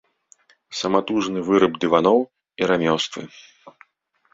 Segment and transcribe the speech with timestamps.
[0.79, 2.19] Саматужны выраб дываноў
[2.59, 3.21] і рамёствы.